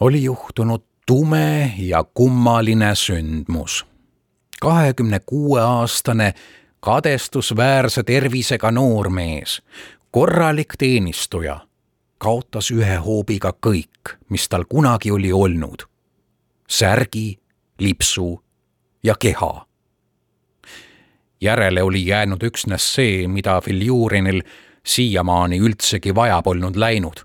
[0.00, 3.86] oli juhtunud tume ja kummaline sündmus.
[4.60, 6.34] kahekümne kuue aastane
[6.80, 9.62] kadestusväärse tervisega noormees,
[10.10, 11.69] korralik teenistuja
[12.20, 15.88] kaotas ühe hoobiga kõik, mis tal kunagi oli olnud.
[16.70, 17.40] särgi,
[17.78, 18.42] lipsu
[19.02, 19.66] ja keha.
[21.40, 24.42] järele oli jäänud üksnes see, mida Filjurinil
[24.86, 27.24] siiamaani üldsegi vaja polnud läinud.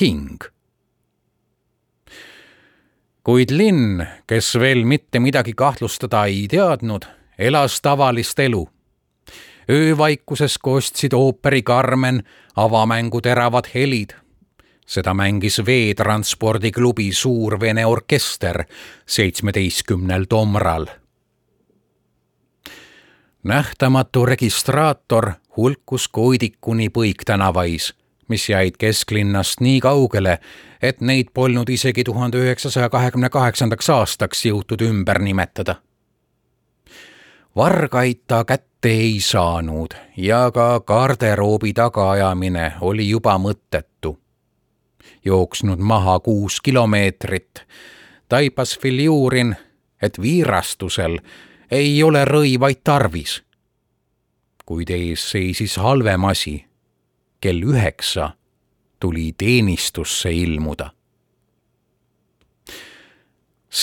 [0.00, 0.44] hing.
[3.24, 7.04] kuid linn, kes veel mitte midagi kahtlustada ei teadnud,
[7.38, 8.71] elas tavalist elu
[9.70, 12.22] öövaikuses kostsid ooperi Carmen
[12.56, 14.10] avamängu teravad helid.
[14.86, 18.64] seda mängis veetranspordiklubi Suur Vene orkester
[19.06, 20.86] seitsmeteistkümnel tomral.
[23.42, 27.94] nähtamatu registraator hulkus Koidikuni põiktänavais,
[28.28, 30.38] mis jäid kesklinnast nii kaugele,
[30.82, 35.76] et neid polnud isegi tuhande üheksasaja kahekümne kaheksandaks aastaks jõutud ümber nimetada
[37.56, 44.18] vargaid ta kätte ei saanud ja ka garderoobi tagaajamine oli juba mõttetu.
[45.24, 47.62] jooksnud maha kuus kilomeetrit,
[48.28, 49.56] taipas Filjurin,
[50.02, 51.18] et viirastusel
[51.70, 53.42] ei ole rõivaid tarvis.
[54.64, 56.64] kuid ees seisis halvem asi.
[57.40, 58.30] kell üheksa
[59.00, 60.90] tuli teenistusse ilmuda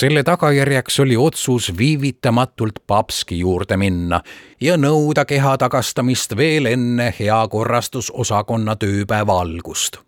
[0.00, 4.20] selle tagajärjeks oli otsus viivitamatult papski juurde minna
[4.60, 9.98] ja nõuda keha tagastamist veel enne heakorrastusosakonna tööpäeva algust.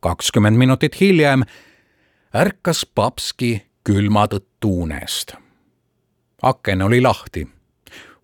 [0.00, 1.44] kakskümmend minutit hiljem
[2.34, 5.34] ärkas papski külma tõttu unest.
[6.42, 7.48] aken oli lahti.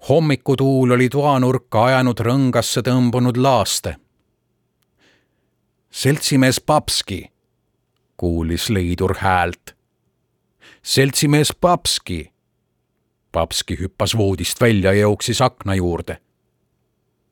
[0.08, 3.96] hommikutuul oli toanurka ajanud rõngasse tõmbunud laaste.
[5.90, 7.30] seltsimees Papski,
[8.18, 9.76] kuulis leidur häält.
[10.82, 12.32] seltsimees Papski.
[13.32, 16.18] Papski hüppas voodist välja ja jooksis akna juurde.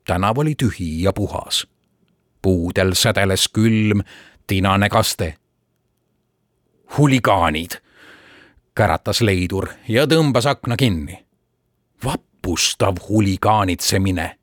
[0.06, 1.66] tänav oli tühi ja puhas.
[2.42, 4.00] puudel sädeles külm,
[4.46, 5.36] tinane kaste
[6.98, 7.78] huligaanid,
[8.74, 11.26] käratas leidur ja tõmbas akna kinni.
[12.04, 14.38] vapustav huligaanitsemine.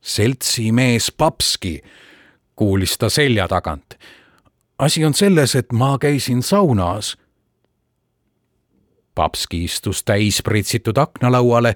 [0.00, 1.82] seltsimees Papski,
[2.56, 3.94] kuulis ta selja tagant.
[4.78, 7.16] Asi on selles, et ma käisin saunas.
[9.14, 11.74] Papski istus täis pritsitud aknalauale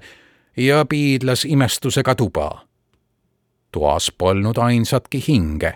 [0.57, 2.65] ja piidlas imestusega tuba.
[3.71, 5.73] toas polnud ainsatki hinge.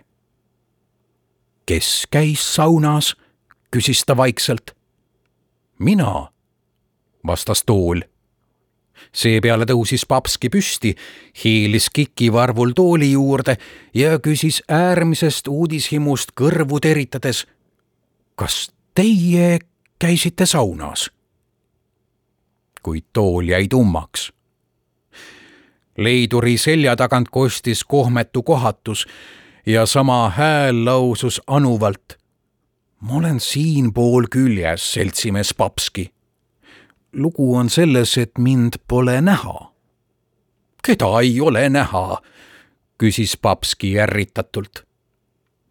[1.65, 3.15] kes käis saunas?
[3.71, 4.71] küsis ta vaikselt.
[5.79, 6.27] mina,
[7.27, 8.01] vastas tool.
[9.13, 10.95] Seepeale tõusis papski püsti,
[11.43, 13.57] hiilis kikivarvul tooli juurde
[13.93, 17.45] ja küsis äärmisest uudishimust kõrvu teritades.
[18.35, 19.59] kas teie
[19.99, 21.11] käisite saunas?
[22.83, 24.31] kuid tool jäi tummaks
[25.97, 29.07] leiduri selja tagant kostis kohmetu kohatus
[29.65, 32.23] ja sama hääl lausus anuvalt
[33.03, 36.07] ma olen siinpool küljes, seltsimees Papski.
[37.13, 39.71] Lugu on selles, et mind pole näha.
[40.83, 42.21] keda ei ole näha?
[42.97, 44.85] küsis Papski ärritatult.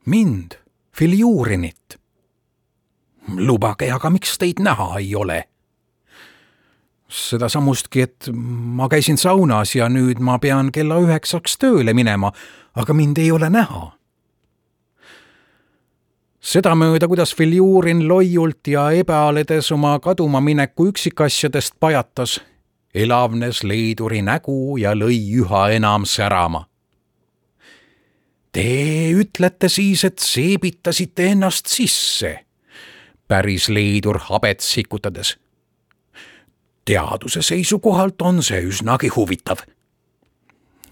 [0.07, 0.53] mind,
[0.97, 2.01] Filjurinit.
[3.37, 5.45] lubage, aga miks teid näha ei ole?
[7.09, 12.33] sedasamustki, et ma käisin saunas ja nüüd ma pean kella üheksaks tööle minema,
[12.75, 13.93] aga mind ei ole näha
[16.43, 22.41] sedamööda, kuidas Filjurin loiult ja ebaaledes oma kadumamineku üksikasjadest pajatas,
[22.95, 26.67] elavnes leiduri nägu ja lõi üha enam särama.
[28.53, 32.35] Te ütlete siis, et seebitasite ennast sisse,
[33.29, 35.39] päris leidur habet sikutades.
[36.85, 39.63] teaduse seisukohalt on see üsnagi huvitav.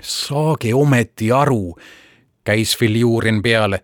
[0.03, 1.77] saage ometi aru,
[2.45, 3.83] käis Filjurin peale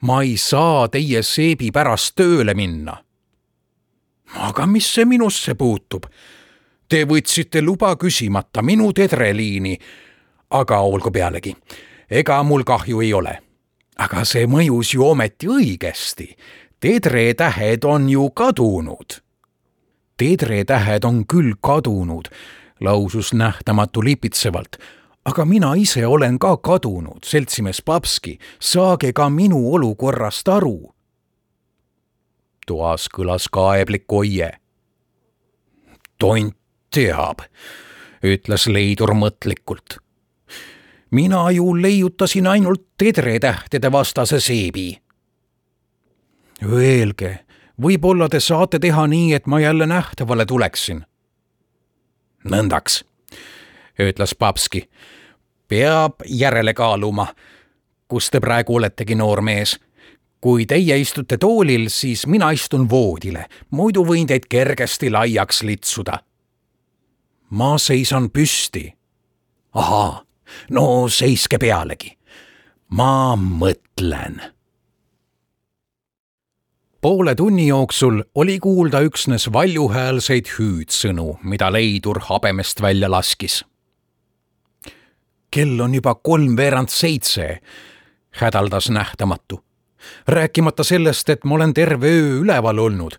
[0.00, 2.96] ma ei saa teie seebi pärast tööle minna.
[4.34, 6.04] aga mis see minusse puutub?
[6.88, 9.78] Te võtsite luba küsimata minu tedreliini.
[10.50, 11.56] aga olgu pealegi,
[12.10, 13.38] ega mul kahju ei ole.
[13.98, 16.36] aga see mõjus ju ometi õigesti.
[16.80, 19.20] tedretähed on ju kadunud.
[20.16, 22.28] tedretähed on küll kadunud,
[22.80, 24.78] lausus nähtamatu lipitsevalt
[25.28, 30.94] aga mina ise olen ka kadunud, seltsimees Papski, saage ka minu olukorrast aru.
[32.66, 34.50] toas kõlas kaeblik oie.
[36.18, 36.56] tont
[36.90, 37.44] teab,
[38.22, 39.98] ütles leidur mõtlikult.
[41.10, 45.00] mina ju leiutasin ainult tedretähtede vastase seebi.
[46.62, 47.38] Öelge,
[47.82, 51.04] võib-olla te saate teha nii, et ma jälle nähtavale tuleksin.
[52.44, 53.04] nõndaks,
[53.98, 54.88] ütles Papski
[55.68, 57.26] peab järele kaaluma,
[58.08, 59.78] kus te praegu oletegi, noor mees.
[60.40, 66.18] kui teie istute toolil, siis mina istun voodile, muidu võin teid kergesti laiaks litsuda.
[67.50, 68.94] ma seisan püsti.
[69.74, 70.24] ahaa,
[70.70, 72.18] no seiske pealegi.
[72.88, 74.40] ma mõtlen
[77.00, 83.67] poole tunni jooksul oli kuulda üksnes valjuhäälseid hüüdsõnu, mida leidur habemest välja laskis
[85.50, 87.58] kell on juba kolmveerand seitse,
[88.30, 89.64] hädaldas nähtamatu.
[90.28, 93.12] rääkimata sellest, et ma olen terve öö üleval olnud,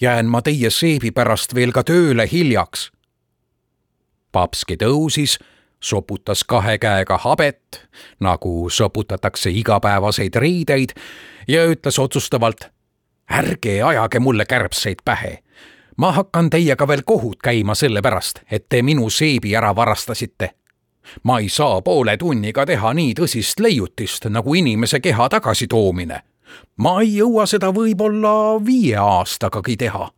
[0.00, 2.92] jään ma teie seebi pärast veel ka tööle hiljaks.
[4.32, 5.38] papski tõusis,
[5.80, 7.88] soputas kahe käega habet,
[8.20, 10.90] nagu soputatakse igapäevaseid riideid
[11.48, 12.70] ja ütles otsustavalt.
[13.30, 15.42] ärge ajage mulle kärbseid pähe
[15.96, 20.59] ma hakkan teiega veel kohut käima sellepärast, et te minu seebi ära varastasite
[21.24, 26.22] ma ei saa poole tunniga teha nii tõsist leiutist nagu inimese keha tagasitoomine.
[26.76, 30.10] ma ei jõua seda võib-olla viie aastagagi teha.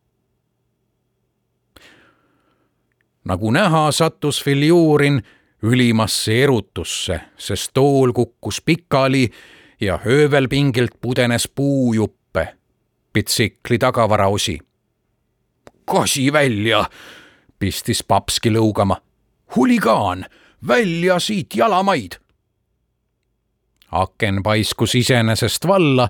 [3.25, 5.23] nagu näha, sattus Filjurin
[5.63, 9.31] ülimasse erutusse, sest tool kukkus pikali
[9.81, 12.49] ja höövelpingilt pudenes puujuppe,
[13.13, 14.59] bitsikli tagavaraosi.
[15.85, 16.85] kasi välja,
[17.59, 18.97] pistis papski lõugama.
[19.57, 20.25] huligaan
[20.67, 22.13] välja siit jalamaid.
[23.91, 26.09] aken paiskus iseenesest valla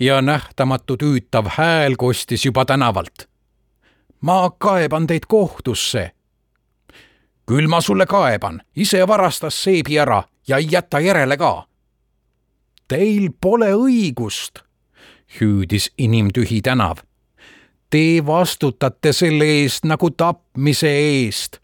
[0.00, 3.28] ja nähtamatu tüütav hääl kostis juba tänavalt.
[4.20, 6.10] ma kaeban teid kohtusse.
[7.46, 11.66] küll ma sulle kaeban, ise varastas seebi ära ja ei jäta järele ka.
[12.88, 14.62] Teil pole õigust,
[15.40, 16.96] hüüdis inimtühi tänav.
[17.90, 21.58] Te vastutate selle eest nagu tapmise eest.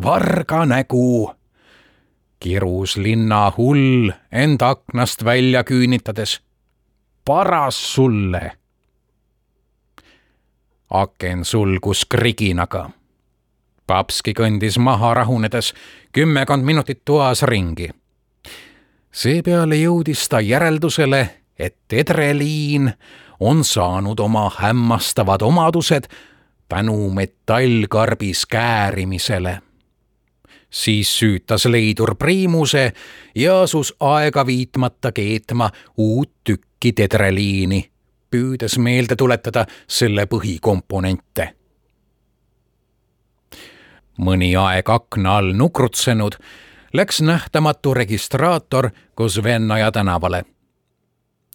[0.00, 1.30] Varga nägu
[2.40, 6.40] kirus linna hull end aknast välja küünitades.
[7.24, 8.52] paras sulle.
[10.90, 12.90] aken sulgus kriginaga.
[13.86, 15.74] papski kõndis maha rahunedes
[16.12, 17.90] kümmekond minutit toas ringi.
[19.12, 21.28] seepeale jõudis ta järeldusele,
[21.58, 22.92] et edreliin
[23.40, 26.08] on saanud oma hämmastavad omadused
[26.68, 29.60] tänu metallkarbis käärimisele
[30.72, 32.92] siis süütas leidur priimuse
[33.34, 37.90] ja asus aega viitmata keetma uut tükki tedreliini,
[38.30, 41.54] püüdes meelde tuletada selle põhikomponente.
[44.22, 46.36] mõni aeg akna all nukrutsenud,
[46.92, 50.44] läks nähtamatu registraator koos Vennaja tänavale.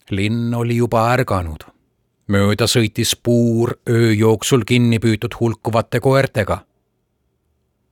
[0.10, 1.64] linn oli juba ärganud.
[2.28, 6.68] mööda sõitis puur öö jooksul kinni püütud hulkuvate koertega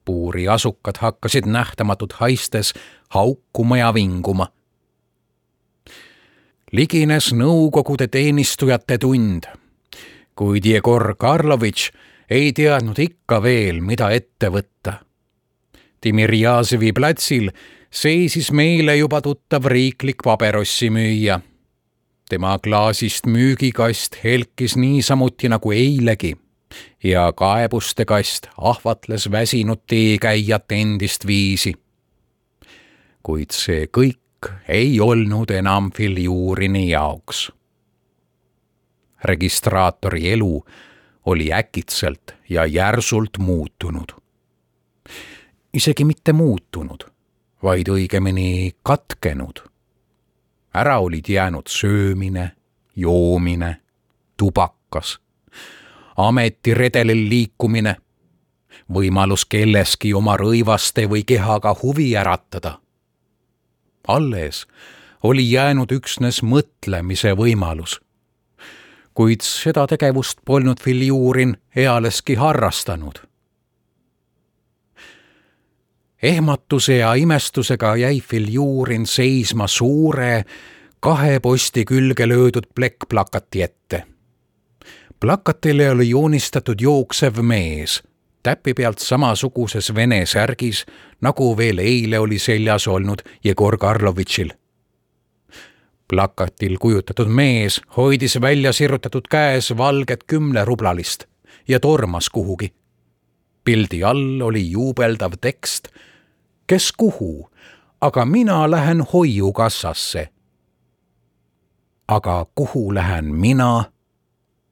[0.06, 2.74] puuri asukad hakkasid nähtamatut haistes
[3.10, 4.48] haukuma ja vinguma.
[6.72, 9.46] ligines Nõukogude teenistujate tund,
[10.36, 11.92] kuid Jegor Karlovitš
[12.30, 14.98] ei teadnud ikka veel, mida ette võtta.
[16.02, 17.50] Timirjazevi platsil
[17.92, 21.40] seisis meile juba tuttav riiklik paberossimüüja.
[22.30, 26.36] tema klaasist müügikast helkis niisamuti nagu eilegi
[27.04, 31.74] ja kaebuste kast ahvatles väsinud teekäijat endist viisi.
[33.24, 37.52] kuid see kõik ei olnud enam Filjurini jaoks.
[39.24, 40.66] registraatori elu
[41.26, 44.12] oli äkitselt ja järsult muutunud.
[45.74, 47.04] isegi mitte muutunud,
[47.64, 49.60] vaid õigemini katkenud.
[50.74, 52.52] ära olid jäänud söömine,
[52.96, 53.82] joomine,
[54.38, 55.25] tubakas
[56.16, 57.96] ametiredelil liikumine,
[58.94, 62.80] võimalus kelleski oma rõivaste või kehaga huvi äratada.
[64.08, 64.68] alles
[65.24, 68.02] oli jäänud üksnes mõtlemise võimalus.
[69.14, 73.20] kuid seda tegevust polnud Filjurin ealeski harrastanud.
[76.24, 80.46] ehmatuse ja imestusega jäi Filjurin seisma suure,
[81.00, 84.15] kahe posti külge löödud plekkplakati ette
[85.26, 88.04] plakatile oli joonistatud jooksev mees,
[88.44, 90.84] täpi pealt samasuguses vene särgis,
[91.22, 94.52] nagu veel eile oli seljas olnud Jegor Karlovitšil.
[96.08, 101.26] plakatil kujutatud mees hoidis välja sirutatud käes valget kümnerublalist
[101.68, 102.74] ja tormas kuhugi.
[103.64, 105.88] pildi all oli juubeldav tekst.
[106.68, 107.50] kes kuhu,
[108.02, 110.30] aga mina lähen hoiukassasse.
[112.08, 113.95] aga kuhu lähen mina?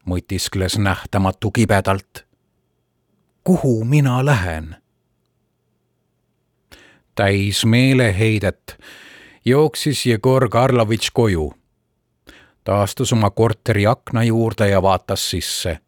[0.05, 2.25] Mõtiskles nähtamatu kibedalt.
[3.43, 4.75] kuhu mina lähen?
[7.15, 8.79] täis meeleheidet
[9.45, 11.53] jooksis Jegor Karlovitš koju.
[12.63, 15.79] ta astus oma korteri akna juurde ja vaatas sisse.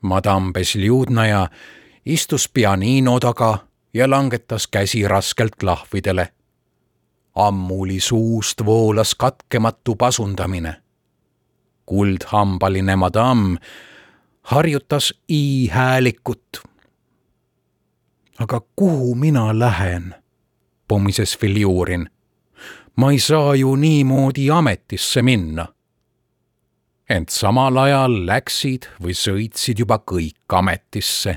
[0.00, 1.48] Madame Besljudnaja
[2.06, 3.58] istus pianiino taga
[3.94, 6.28] ja langetas käsi raskelt lahvidele.
[7.34, 10.85] ammuli suust voolas katkematu pasundamine
[11.86, 13.56] kuldhambaline madamm
[14.42, 16.62] harjutas i-häälikut.
[18.38, 20.14] aga kuhu mina lähen?
[20.88, 22.10] pomises Filjurin.
[22.96, 25.66] ma ei saa ju niimoodi ametisse minna.
[27.08, 31.36] ent samal ajal läksid või sõitsid juba kõik ametisse.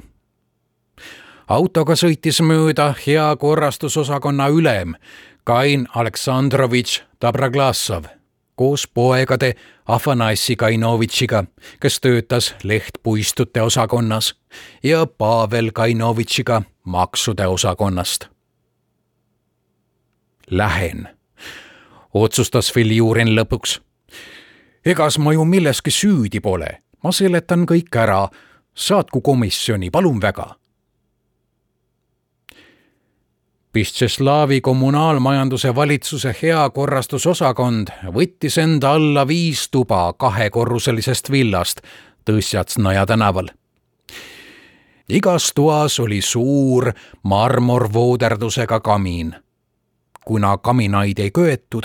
[1.48, 4.96] autoga sõitis mööda hea korrastusosakonna ülem
[5.44, 8.19] Kain Aleksandrovitš Dabraglasov
[8.60, 9.54] koos poegade
[9.88, 11.44] Afanassi Kainovitšiga,
[11.80, 14.36] kes töötas lehtpuistute osakonnas
[14.84, 18.26] ja Pavel Kainovitšiga maksude osakonnast.
[20.52, 21.10] Lähen,
[22.14, 23.80] otsustas Filjurin lõpuks.
[24.86, 28.28] egas ma ju milleski süüdi pole, ma seletan kõik ära,
[28.76, 30.59] saatku komisjoni, palun väga
[33.74, 41.84] Pistšeslaavi kommunaalmajanduse valitsuse heakorrastusosakond võttis enda alla viis tuba kahekorruselisest villast
[42.26, 43.52] Tõsjatsnaja tänaval.
[45.10, 46.92] igas toas oli suur
[47.24, 49.36] marmorvooderdusega kamin.
[50.26, 51.84] kuna kaminaid ei köetud,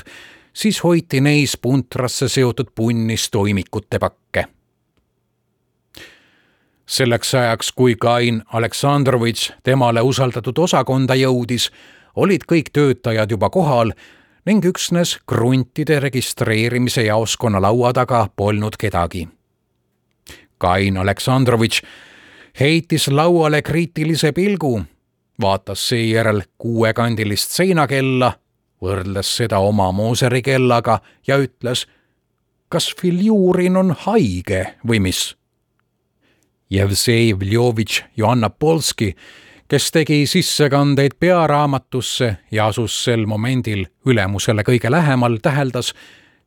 [0.52, 4.44] siis hoiti neis puntrasse seotud punnis toimikute pakke.
[6.86, 11.70] Selleks ajaks, kui Kain Aleksandrovitš temale usaldatud osakonda jõudis,
[12.16, 13.92] olid kõik töötajad juba kohal
[14.46, 19.28] ning üksnes kruntide registreerimise jaoskonna laua taga polnud kedagi.
[20.58, 21.82] Kain Aleksandrovitš
[22.60, 24.82] heitis lauale kriitilise pilgu,
[25.40, 28.32] vaatas seejärel kuuekandilist seinakella,
[28.82, 31.86] võrdles seda oma Moseri kellaga ja ütles,
[32.68, 35.34] kas Filjurin on haige või mis.
[36.74, 39.14] Jevsei Vljovitš Joanna Polski
[39.68, 45.94] kes tegi sissekandeid pearaamatusse ja asus sel momendil ülemusele kõige lähemal, täheldas,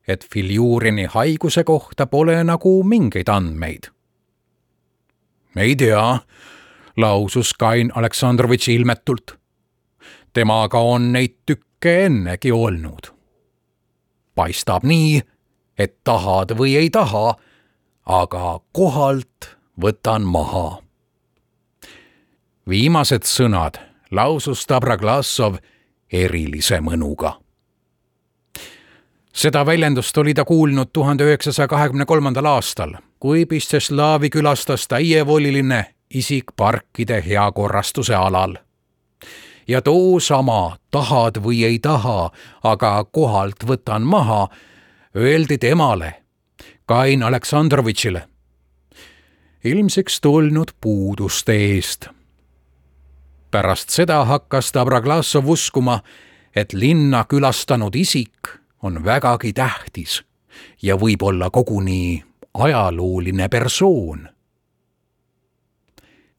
[0.07, 3.89] et Filjurini haiguse kohta pole nagu mingeid andmeid.
[5.55, 6.19] ei tea,
[6.97, 9.37] lausus Kain Aleksandrovitš ilmetult.
[10.33, 13.11] temaga on neid tükke ennegi olnud.
[14.35, 15.21] paistab nii,
[15.77, 17.35] et tahad või ei taha,
[18.05, 20.87] aga kohalt võtan maha
[22.69, 23.79] viimased sõnad
[24.11, 25.57] lausus Tabraglassov
[26.11, 27.33] erilise mõnuga.
[29.33, 36.45] seda väljendust oli ta kuulnud tuhande üheksasaja kahekümne kolmandal aastal, kui Pisteslavi külastas täievoliline isik
[36.55, 38.55] parkide heakorrastuse alal.
[39.67, 42.31] ja toosama tahad või ei taha,
[42.63, 44.47] aga kohalt võtan maha,
[45.15, 46.13] öeldi temale,
[46.85, 48.27] Kain Aleksandrovitšile
[49.69, 52.07] ilmsiks tulnud puuduste eest
[53.51, 55.99] pärast seda hakkas Dabraglasov uskuma,
[56.55, 58.49] et linna külastanud isik
[58.83, 60.23] on vägagi tähtis
[60.81, 64.29] ja võib olla koguni ajalooline persoon.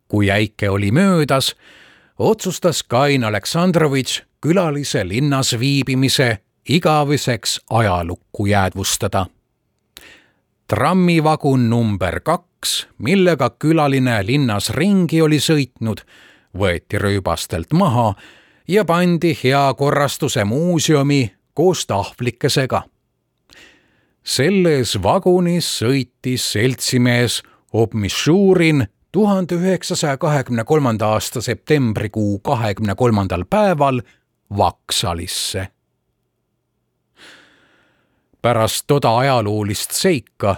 [0.08, 1.56] kui äike oli möödas,
[2.18, 9.26] otsustas Kain Aleksandrovitš külalise linnas viibimise igaveseks ajalukku jäädvustada.
[10.66, 12.47] trammivagun number kaks,
[12.98, 16.02] millega külaline linnas ringi oli sõitnud
[16.58, 18.14] võeti rööbastelt maha
[18.68, 22.82] ja pandi heakorrastuse muuseumi koos tahvlikesega.
[24.22, 27.42] selles vagunis sõitis seltsimees
[27.72, 34.00] Obmišurin tuhande üheksasaja kahekümne kolmanda aasta septembrikuu kahekümne kolmandal päeval
[34.56, 35.68] Vaksalisse.
[38.42, 40.56] pärast toda ajaloolist seika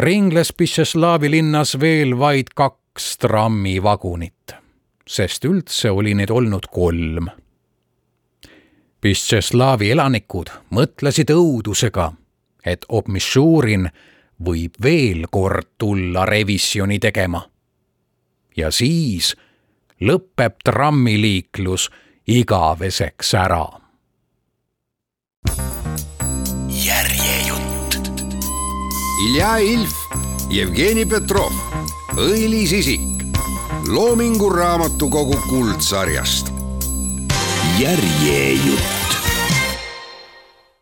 [0.00, 4.60] ringles Pišeslavi linnas veel vaid kaks trammivagunit
[5.10, 7.30] sest üldse oli neid olnud kolm.
[9.00, 12.10] Pistšeslavi elanikud mõtlesid õudusega,
[12.64, 13.88] et Obmišurin
[14.44, 17.46] võib veel kord tulla revisjoni tegema.
[18.56, 19.36] ja siis
[20.00, 21.88] lõpeb trammiliiklus
[22.26, 23.79] igaveseks ära.
[29.30, 30.08] Ilja Ilf,
[30.50, 31.54] Jevgeni Petrov,
[32.18, 33.20] õilis isik
[33.86, 36.50] Loomingu Raamatukogu kuldsarjast.
[37.78, 39.29] järjejutt